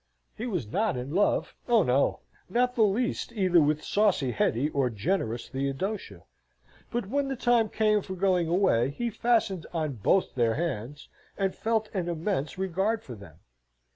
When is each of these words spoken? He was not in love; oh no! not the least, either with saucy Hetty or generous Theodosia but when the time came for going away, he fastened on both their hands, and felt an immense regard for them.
He 0.35 0.47
was 0.47 0.65
not 0.65 0.97
in 0.97 1.11
love; 1.13 1.53
oh 1.67 1.83
no! 1.83 2.21
not 2.49 2.73
the 2.73 2.81
least, 2.81 3.31
either 3.33 3.61
with 3.61 3.83
saucy 3.83 4.31
Hetty 4.31 4.69
or 4.69 4.89
generous 4.89 5.47
Theodosia 5.47 6.23
but 6.89 7.05
when 7.05 7.27
the 7.27 7.35
time 7.35 7.69
came 7.69 8.01
for 8.01 8.15
going 8.15 8.47
away, 8.47 8.89
he 8.89 9.11
fastened 9.11 9.67
on 9.73 9.97
both 9.97 10.33
their 10.33 10.55
hands, 10.55 11.07
and 11.37 11.53
felt 11.53 11.87
an 11.93 12.09
immense 12.09 12.57
regard 12.57 13.03
for 13.03 13.13
them. 13.13 13.41